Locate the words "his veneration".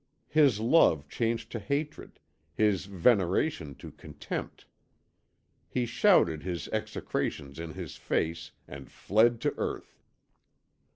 2.55-3.75